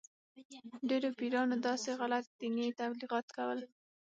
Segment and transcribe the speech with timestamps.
[0.89, 3.59] ډېرو پیرانو داسې غلط دیني تبلیغات کول.